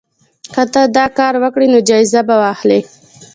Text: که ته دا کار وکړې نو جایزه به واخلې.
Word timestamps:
که 0.53 0.61
ته 0.73 0.81
دا 0.97 1.05
کار 1.17 1.33
وکړې 1.43 1.67
نو 1.73 1.79
جایزه 1.89 2.21
به 2.27 2.35
واخلې. 2.43 2.79